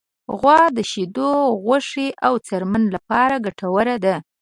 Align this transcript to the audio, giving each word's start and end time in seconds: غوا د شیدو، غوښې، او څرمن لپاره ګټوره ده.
غوا 0.39 0.61
د 0.77 0.79
شیدو، 0.91 1.31
غوښې، 1.63 2.07
او 2.25 2.33
څرمن 2.47 2.83
لپاره 2.95 3.35
ګټوره 3.45 3.95
ده. 4.05 4.15